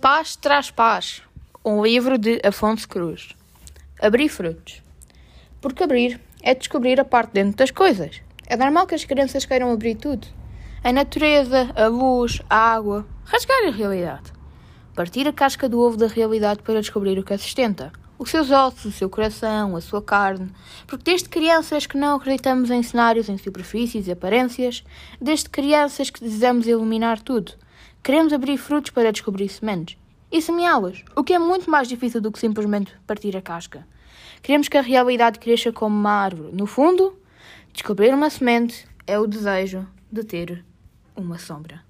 [0.00, 1.22] Paz traz paz.
[1.64, 3.36] Um livro de Afonso Cruz.
[4.00, 4.82] Abrir frutos.
[5.60, 8.20] Porque abrir é descobrir a parte dentro das coisas.
[8.46, 10.26] É normal que as crianças queiram abrir tudo.
[10.82, 13.06] A natureza, a luz, a água.
[13.24, 14.32] Rasgar a realidade.
[14.94, 17.92] Partir a casca do ovo da realidade para descobrir o que a sustenta.
[18.22, 20.50] Os seus ossos, o seu coração, a sua carne.
[20.86, 24.84] Porque desde crianças que não acreditamos em cenários, em superfícies e aparências,
[25.18, 27.54] desde crianças que desejamos iluminar tudo,
[28.02, 29.96] queremos abrir frutos para descobrir sementes.
[30.30, 33.86] E semeá-las, o que é muito mais difícil do que simplesmente partir a casca.
[34.42, 36.54] Queremos que a realidade cresça como uma árvore.
[36.54, 37.18] No fundo,
[37.72, 40.62] descobrir uma semente é o desejo de ter
[41.16, 41.89] uma sombra.